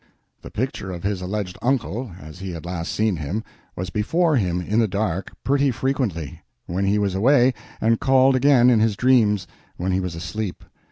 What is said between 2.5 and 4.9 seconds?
had last seen him, was before him in the